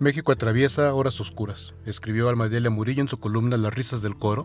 [0.00, 4.44] México atraviesa horas oscuras, escribió Almadelia Murillo en su columna Las risas del coro,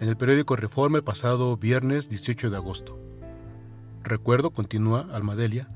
[0.00, 2.98] en el periódico Reforma el pasado viernes 18 de agosto.
[4.02, 5.68] Recuerdo, continúa Almadelia,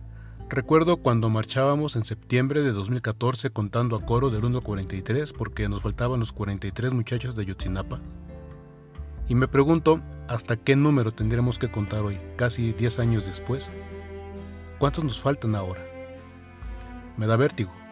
[0.49, 5.69] recuerdo cuando marchábamos en septiembre de 2014 contando a coro del 1 al 43 porque
[5.69, 8.01] nos faltaban los 43 muchachos de Yotzinapa.
[9.29, 13.71] Y me pregunto hasta qué número tendremos que contar hoy, casi 10 años después.
[14.81, 15.87] ¿Cuántos nos faltan ahora?
[17.17, 17.84] Me da vértigo.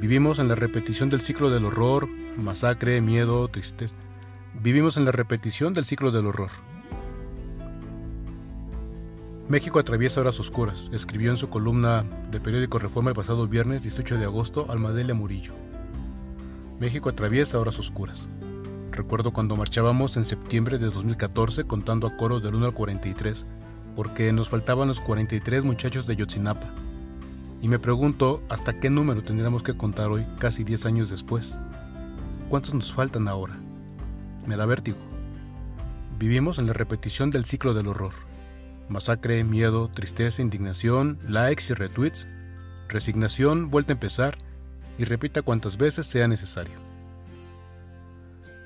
[0.00, 3.94] Vivimos en la repetición del ciclo del horror, masacre, miedo, tristeza.
[4.60, 6.50] Vivimos en la repetición del ciclo del horror.
[9.48, 14.18] México atraviesa horas oscuras, escribió en su columna de periódico Reforma el pasado viernes 18
[14.18, 15.52] de agosto Almadelia Murillo.
[16.80, 18.28] México atraviesa horas oscuras.
[18.90, 23.46] Recuerdo cuando marchábamos en septiembre de 2014 contando a coro del 1 al 43,
[23.94, 26.81] porque nos faltaban los 43 muchachos de Yotzinapa.
[27.62, 31.56] Y me pregunto hasta qué número tendríamos que contar hoy, casi 10 años después.
[32.48, 33.56] ¿Cuántos nos faltan ahora?
[34.48, 34.98] Me da vértigo.
[36.18, 38.14] Vivimos en la repetición del ciclo del horror.
[38.88, 42.26] Masacre, miedo, tristeza, indignación, likes y retweets,
[42.88, 44.38] resignación, vuelta a empezar
[44.98, 46.74] y repita cuantas veces sea necesario.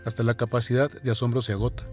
[0.07, 1.85] Hasta la capacidad de asombro se agota.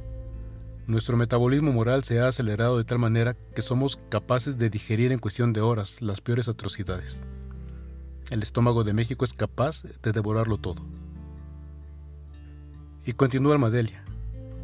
[0.85, 5.19] Nuestro metabolismo moral se ha acelerado de tal manera que somos capaces de digerir en
[5.19, 7.21] cuestión de horas las peores atrocidades.
[8.29, 10.85] El estómago de México es capaz de devorarlo todo.
[13.05, 14.03] Y continúa Armadelia.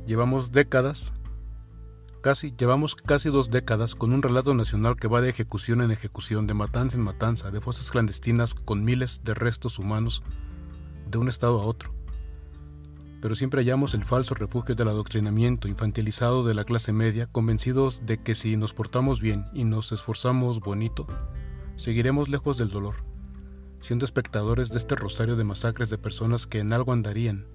[0.07, 1.13] Llevamos décadas,
[2.21, 6.47] casi, llevamos casi dos décadas con un relato nacional que va de ejecución en ejecución,
[6.47, 10.21] de matanza en matanza, de fosas clandestinas con miles de restos humanos
[11.09, 11.98] de un estado a otro
[13.21, 18.21] pero siempre hallamos el falso refugio del adoctrinamiento infantilizado de la clase media, convencidos de
[18.21, 21.07] que si nos portamos bien y nos esforzamos bonito,
[21.75, 22.95] seguiremos lejos del dolor,
[23.81, 27.47] siendo espectadores de este rosario de masacres de personas que en algo andarían,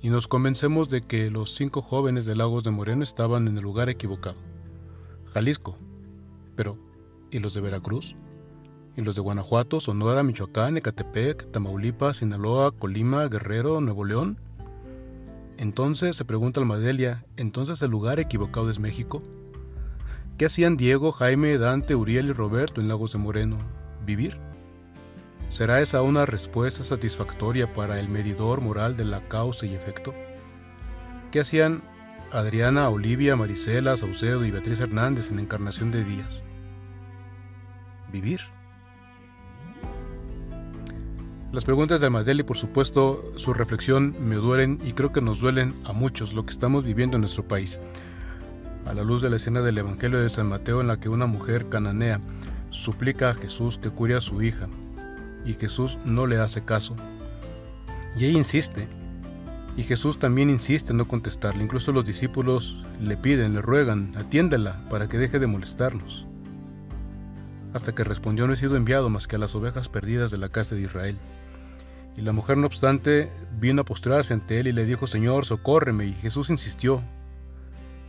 [0.00, 3.62] y nos convencemos de que los cinco jóvenes de Lagos de Moreno estaban en el
[3.62, 4.36] lugar equivocado.
[5.32, 5.78] Jalisco.
[6.56, 6.76] Pero,
[7.30, 8.16] ¿y los de Veracruz?
[8.96, 14.40] ¿Y los de Guanajuato, Sonora, Michoacán, Ecatepec, Tamaulipas, Sinaloa, Colima, Guerrero, Nuevo León?
[15.58, 19.20] Entonces se pregunta Almadelia, ¿entonces el lugar equivocado es México?
[20.38, 23.58] ¿Qué hacían Diego, Jaime, Dante, Uriel y Roberto en Lagos de Moreno?
[24.04, 24.38] ¿Vivir?
[25.48, 30.14] ¿Será esa una respuesta satisfactoria para el medidor moral de la causa y efecto?
[31.30, 31.82] ¿Qué hacían
[32.32, 36.42] Adriana, Olivia, Marisela, Saucedo y Beatriz Hernández en Encarnación de Días?
[38.10, 38.40] ¿Vivir?
[41.52, 45.38] Las preguntas de Almadel y por supuesto su reflexión me duelen y creo que nos
[45.38, 47.78] duelen a muchos lo que estamos viviendo en nuestro país.
[48.86, 51.26] A la luz de la escena del Evangelio de San Mateo en la que una
[51.26, 52.22] mujer cananea
[52.70, 54.66] suplica a Jesús que cure a su hija
[55.44, 56.96] y Jesús no le hace caso.
[58.16, 58.88] Y ella insiste.
[59.76, 61.62] Y Jesús también insiste en no contestarle.
[61.62, 66.26] Incluso los discípulos le piden, le ruegan, atiéndela para que deje de molestarnos.
[67.74, 70.48] Hasta que respondió no he sido enviado más que a las ovejas perdidas de la
[70.48, 71.18] casa de Israel.
[72.16, 76.06] Y la mujer, no obstante, vino a postrarse ante él y le dijo, Señor, socórreme.
[76.06, 77.02] Y Jesús insistió,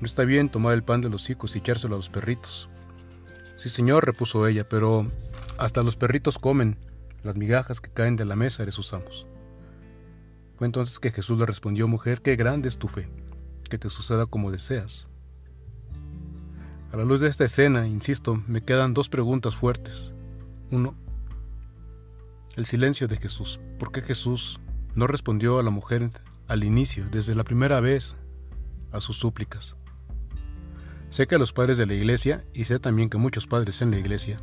[0.02, 2.70] no está bien tomar el pan de los hijos y echárselo a los perritos.
[3.56, 5.10] Sí, Señor, repuso ella, pero
[5.58, 6.78] hasta los perritos comen
[7.24, 9.26] las migajas que caen de la mesa de sus amos.
[10.58, 13.08] Fue entonces que Jesús le respondió, mujer, qué grande es tu fe,
[13.70, 15.08] que te suceda como deseas.
[16.92, 20.12] A la luz de esta escena, insisto, me quedan dos preguntas fuertes.
[20.70, 20.96] Uno,
[22.56, 23.60] el silencio de Jesús.
[23.80, 24.60] ¿Por qué Jesús
[24.96, 26.10] no respondió a la mujer
[26.48, 28.16] al inicio, desde la primera vez,
[28.92, 29.76] a sus súplicas?
[31.10, 33.98] Sé que los padres de la iglesia, y sé también que muchos padres en la
[33.98, 34.40] iglesia,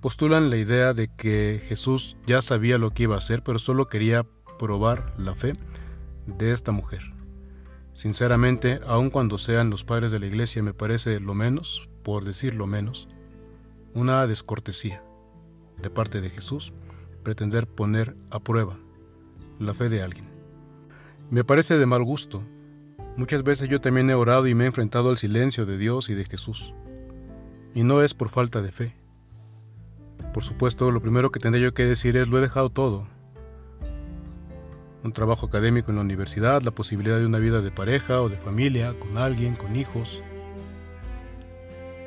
[0.00, 3.86] postulan la idea de que Jesús ya sabía lo que iba a hacer, pero solo
[3.86, 4.26] quería
[4.58, 5.52] probar la fe
[6.26, 7.02] de esta mujer.
[7.94, 12.54] Sinceramente, aun cuando sean los padres de la iglesia, me parece lo menos, por decir
[12.54, 13.06] lo menos,
[13.94, 15.02] una descortesía
[15.82, 16.72] de parte de Jesús
[17.22, 18.78] pretender poner a prueba
[19.58, 20.26] la fe de alguien.
[21.30, 22.42] Me parece de mal gusto.
[23.16, 26.14] Muchas veces yo también he orado y me he enfrentado al silencio de Dios y
[26.14, 26.74] de Jesús.
[27.74, 28.94] Y no es por falta de fe.
[30.32, 33.06] Por supuesto, lo primero que tendré yo que decir es lo he dejado todo.
[35.04, 38.36] Un trabajo académico en la universidad, la posibilidad de una vida de pareja o de
[38.36, 40.22] familia, con alguien, con hijos,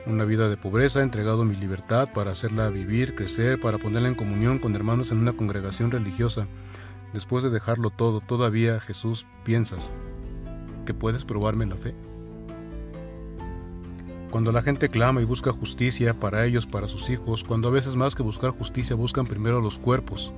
[0.07, 4.15] una vida de pobreza, he entregado mi libertad para hacerla vivir, crecer, para ponerla en
[4.15, 6.47] comunión con hermanos en una congregación religiosa.
[7.13, 9.91] Después de dejarlo todo, todavía, Jesús, piensas
[10.85, 11.95] que puedes probarme la fe.
[14.31, 17.95] Cuando la gente clama y busca justicia para ellos, para sus hijos, cuando a veces
[17.95, 20.33] más que buscar justicia buscan primero los cuerpos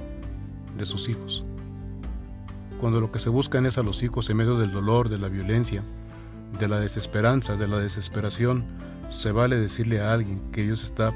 [0.77, 1.43] de sus hijos.
[2.79, 5.29] Cuando lo que se buscan es a los hijos en medio del dolor, de la
[5.29, 5.81] violencia,
[6.59, 8.65] de la desesperanza, de la desesperación,
[9.09, 11.13] se vale decirle a alguien que Dios está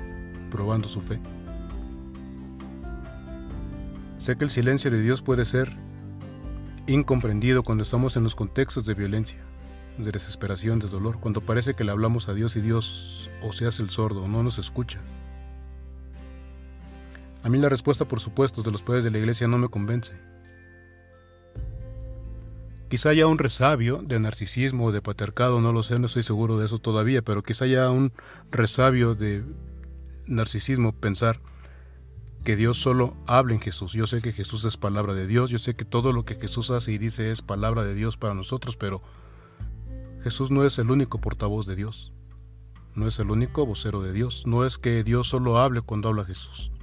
[0.50, 1.20] probando su fe.
[4.18, 5.76] Sé que el silencio de Dios puede ser
[6.88, 9.40] incomprendido cuando estamos en los contextos de violencia,
[9.98, 13.66] de desesperación, de dolor, cuando parece que le hablamos a Dios y Dios o se
[13.66, 15.00] hace el sordo, o no nos escucha.
[17.44, 20.14] A mí la respuesta, por supuesto, de los padres de la iglesia no me convence.
[22.92, 26.58] Quizá haya un resabio de narcisismo o de patriarcado, no lo sé, no estoy seguro
[26.58, 28.12] de eso todavía, pero quizá haya un
[28.52, 29.46] resabio de
[30.26, 31.40] narcisismo pensar
[32.44, 33.94] que Dios solo habla en Jesús.
[33.94, 36.70] Yo sé que Jesús es palabra de Dios, yo sé que todo lo que Jesús
[36.70, 39.02] hace y dice es palabra de Dios para nosotros, pero
[40.22, 42.12] Jesús no es el único portavoz de Dios,
[42.94, 46.26] no es el único vocero de Dios, no es que Dios solo hable cuando habla
[46.26, 46.74] Jesús.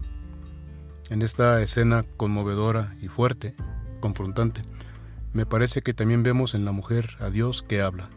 [1.11, 3.55] En esta escena conmovedora y fuerte,
[4.01, 4.63] confrontante,
[5.39, 8.11] me parece que también vemos en la mujer a Dios que habla.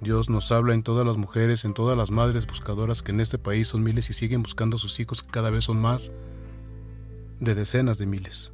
[0.00, 3.38] Dios nos habla en todas las mujeres, en todas las madres buscadoras que en este
[3.38, 6.12] país son miles y siguen buscando a sus hijos que cada vez son más
[7.40, 8.52] de decenas de miles.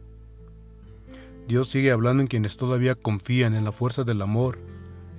[1.46, 4.60] Dios sigue hablando en quienes todavía confían en la fuerza del amor,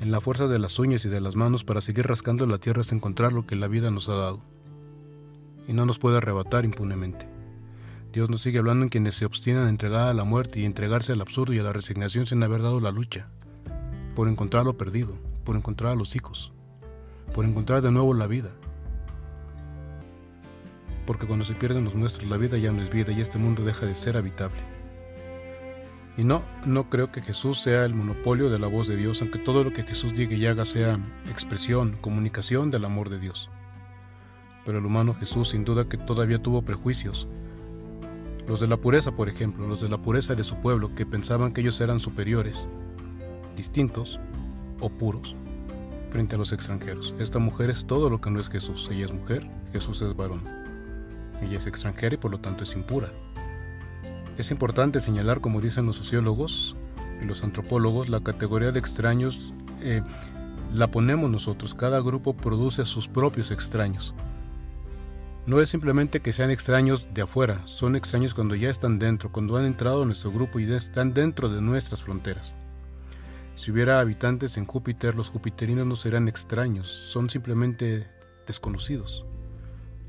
[0.01, 2.81] en la fuerza de las uñas y de las manos para seguir rascando la tierra
[2.81, 4.41] hasta encontrar lo que la vida nos ha dado.
[5.67, 7.36] Y no nos puede arrebatar impunemente.
[8.13, 11.11] Dios nos sigue hablando en quienes se obstinan a entregar a la muerte y entregarse
[11.11, 13.27] al absurdo y a la resignación sin haber dado la lucha,
[14.15, 16.53] por encontrar lo perdido, por encontrar a los hijos,
[17.33, 18.51] por encontrar de nuevo la vida.
[21.05, 23.63] Porque cuando se pierden los nuestros, la vida ya no es vida y este mundo
[23.63, 24.59] deja de ser habitable.
[26.17, 29.37] Y no, no creo que Jesús sea el monopolio de la voz de Dios, aunque
[29.37, 30.99] todo lo que Jesús diga y haga sea
[31.29, 33.49] expresión, comunicación del amor de Dios.
[34.65, 37.27] Pero el humano Jesús sin duda que todavía tuvo prejuicios,
[38.47, 41.53] los de la pureza, por ejemplo, los de la pureza de su pueblo, que pensaban
[41.53, 42.67] que ellos eran superiores,
[43.55, 44.19] distintos
[44.79, 45.35] o puros
[46.09, 47.13] frente a los extranjeros.
[47.19, 48.89] Esta mujer es todo lo que no es Jesús.
[48.91, 50.43] Ella es mujer, Jesús es varón.
[51.41, 53.09] Ella es extranjera y por lo tanto es impura.
[54.37, 56.75] Es importante señalar, como dicen los sociólogos
[57.21, 60.01] y los antropólogos, la categoría de extraños eh,
[60.73, 61.73] la ponemos nosotros.
[61.73, 64.13] Cada grupo produce sus propios extraños.
[65.47, 69.55] No es simplemente que sean extraños de afuera, son extraños cuando ya están dentro, cuando
[69.55, 72.53] han entrado a nuestro grupo y están dentro de nuestras fronteras.
[73.55, 78.09] Si hubiera habitantes en Júpiter, los jupiterinos no serán extraños, son simplemente
[78.45, 79.25] desconocidos.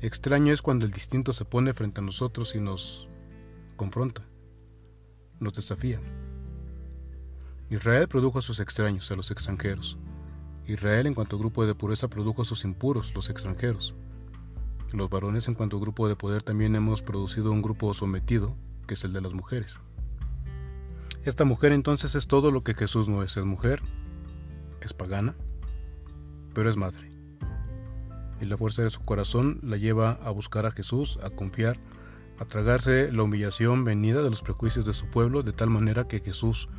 [0.01, 3.07] Extraño es cuando el distinto se pone frente a nosotros y nos
[3.77, 4.27] confronta,
[5.39, 6.01] nos desafía.
[7.69, 9.97] Israel produjo a sus extraños, a los extranjeros.
[10.67, 13.95] Israel en cuanto grupo de pureza produjo a sus impuros, los extranjeros.
[14.91, 18.55] Los varones en cuanto a grupo de poder también hemos producido un grupo sometido,
[18.87, 19.79] que es el de las mujeres.
[21.25, 23.37] Esta mujer entonces es todo lo que Jesús no es.
[23.37, 23.83] Es mujer,
[24.81, 25.35] es pagana,
[26.53, 27.11] pero es madre.
[28.41, 31.77] Y la fuerza de su corazón la lleva a buscar a Jesús, a confiar,
[32.39, 36.21] a tragarse la humillación venida de los prejuicios de su pueblo, de tal manera que
[36.21, 36.69] Jesús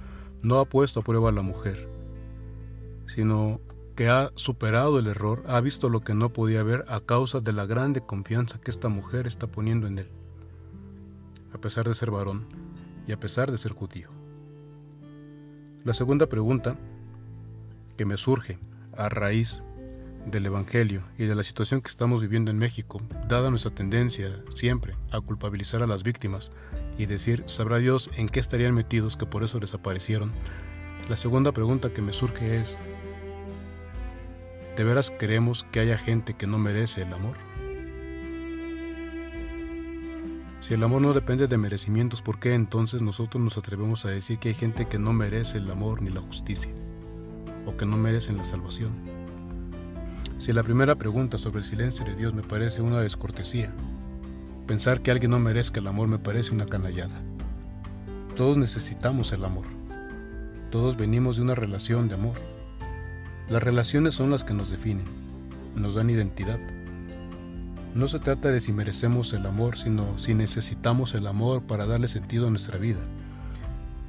[0.42, 1.88] no ha puesto a prueba a la mujer,
[3.06, 3.60] sino
[3.94, 7.52] que ha superado el error, ha visto lo que no podía ver a causa de
[7.52, 10.10] la grande confianza que esta mujer está poniendo en él,
[11.52, 12.46] a pesar de ser varón
[13.06, 14.08] y a pesar de ser judío.
[15.84, 16.76] La segunda pregunta
[17.96, 18.58] que me surge
[18.96, 19.62] a raíz
[20.26, 24.94] del Evangelio y de la situación que estamos viviendo en México, dada nuestra tendencia siempre
[25.10, 26.50] a culpabilizar a las víctimas
[26.98, 30.32] y decir, ¿sabrá Dios en qué estarían metidos que por eso desaparecieron?
[31.08, 32.76] La segunda pregunta que me surge es,
[34.80, 37.36] ¿De veras creemos que haya gente que no merece el amor?
[40.62, 44.38] Si el amor no depende de merecimientos, ¿por qué entonces nosotros nos atrevemos a decir
[44.38, 46.72] que hay gente que no merece el amor ni la justicia?
[47.66, 48.92] ¿O que no merecen la salvación?
[50.38, 53.70] Si la primera pregunta sobre el silencio de Dios me parece una descortesía,
[54.66, 57.20] pensar que alguien no merezca el amor me parece una canallada.
[58.34, 59.66] Todos necesitamos el amor.
[60.70, 62.59] Todos venimos de una relación de amor.
[63.50, 65.06] Las relaciones son las que nos definen,
[65.74, 66.60] nos dan identidad.
[67.96, 72.06] No se trata de si merecemos el amor, sino si necesitamos el amor para darle
[72.06, 73.00] sentido a nuestra vida.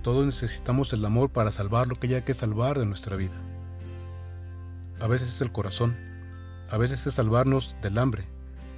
[0.04, 3.34] Todos necesitamos el amor para salvar lo que haya que salvar de nuestra vida.
[5.00, 5.98] A veces es el corazón,
[6.70, 8.28] a veces es salvarnos del hambre,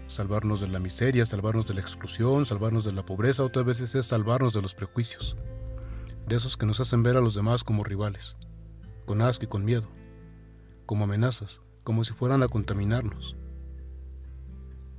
[0.08, 4.06] salvarnos de la miseria, salvarnos de la exclusión, salvarnos de la pobreza, otras veces es
[4.06, 5.36] salvarnos de los prejuicios,
[6.26, 8.38] de esos que nos hacen ver a los demás como rivales,
[9.06, 9.90] con asco y con miedo
[10.86, 13.36] como amenazas, como si fueran a contaminarnos.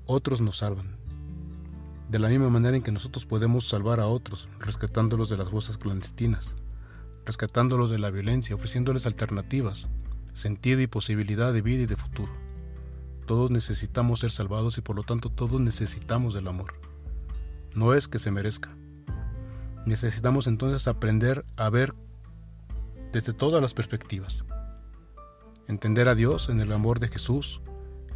[0.07, 0.99] Otros nos salvan.
[2.11, 5.79] de la misma manera en que nosotros podemos salvar a otros, rescatándolos de las fosas
[5.79, 6.55] clandestinas,
[7.25, 9.89] rescatándolos de la violencia, ofreciéndoles alternativas,
[10.33, 12.33] sentido y posibilidad de vida y de futuro.
[13.27, 16.75] Todos necesitamos ser salvados y por lo tanto todos necesitamos del amor.
[17.75, 18.77] No es que se merezca.
[19.87, 21.95] Necesitamos entonces aprender a ver
[23.13, 24.45] desde todas las perspectivas.
[25.69, 27.61] Entender a Dios en el amor de Jesús,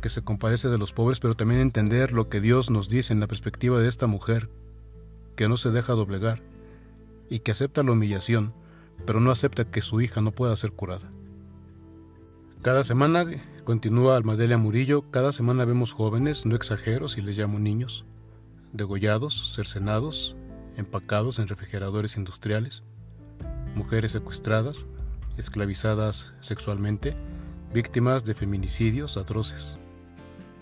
[0.01, 3.21] que se compadece de los pobres, pero también entender lo que Dios nos dice en
[3.21, 4.49] la perspectiva de esta mujer,
[5.37, 6.43] que no se deja doblegar
[7.29, 8.53] y que acepta la humillación,
[9.07, 11.11] pero no acepta que su hija no pueda ser curada.
[12.63, 13.25] Cada semana,
[13.65, 18.05] continúa Almadelia Murillo, cada semana vemos jóvenes, no exagero si les llamo niños,
[18.73, 20.37] degollados, cercenados,
[20.77, 22.83] empacados en refrigeradores industriales,
[23.75, 24.87] mujeres secuestradas,
[25.37, 27.17] esclavizadas sexualmente,
[27.73, 29.79] víctimas de feminicidios atroces.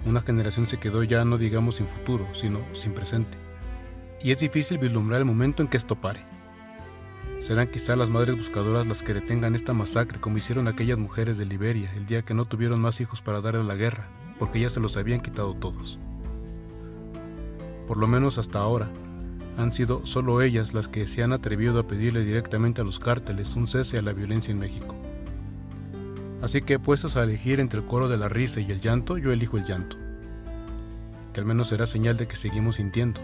[0.04, 3.38] Una generación se quedó ya no digamos sin futuro, sino sin presente.
[4.22, 6.25] Y es difícil vislumbrar el momento en que esto pare.
[7.38, 11.46] Serán quizá las madres buscadoras las que detengan esta masacre como hicieron aquellas mujeres de
[11.46, 14.08] Liberia el día que no tuvieron más hijos para darle a la guerra,
[14.38, 16.00] porque ya se los habían quitado todos.
[17.86, 18.90] Por lo menos hasta ahora,
[19.56, 23.54] han sido solo ellas las que se han atrevido a pedirle directamente a los cárteles
[23.54, 24.96] un cese a la violencia en México.
[26.46, 29.32] Así que puestos a elegir entre el coro de la risa y el llanto, yo
[29.32, 29.96] elijo el llanto.
[31.32, 33.20] Que al menos será señal de que seguimos sintiendo,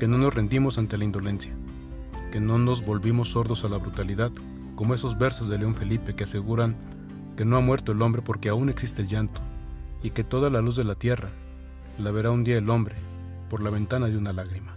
[0.00, 1.52] que no nos rendimos ante la indolencia,
[2.32, 4.32] que no nos volvimos sordos a la brutalidad,
[4.74, 6.74] como esos versos de León Felipe que aseguran
[7.36, 9.40] que no ha muerto el hombre porque aún existe el llanto,
[10.02, 11.30] y que toda la luz de la tierra
[12.00, 12.96] la verá un día el hombre
[13.48, 14.74] por la ventana de una lágrima.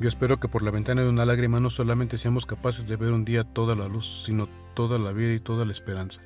[0.00, 3.12] Yo espero que por la ventana de una lágrima no solamente seamos capaces de ver
[3.12, 6.20] un día toda la luz, sino toda la vida y toda la esperanza.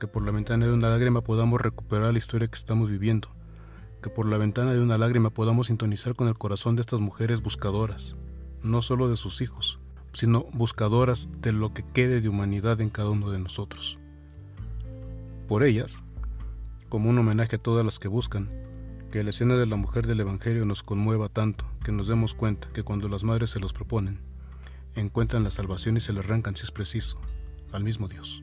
[0.00, 3.28] Que por la ventana de una lágrima podamos recuperar la historia que estamos viviendo.
[4.02, 7.42] Que por la ventana de una lágrima podamos sintonizar con el corazón de estas mujeres
[7.42, 8.16] buscadoras,
[8.62, 9.80] no solo de sus hijos,
[10.12, 13.98] sino buscadoras de lo que quede de humanidad en cada uno de nosotros.
[15.48, 16.02] Por ellas,
[16.88, 18.48] como un homenaje a todas las que buscan,
[19.10, 22.68] que la escena de la mujer del Evangelio nos conmueva tanto que nos demos cuenta
[22.72, 24.20] que cuando las madres se los proponen,
[24.94, 27.18] encuentran la salvación y se le arrancan si es preciso
[27.72, 28.42] al mismo Dios.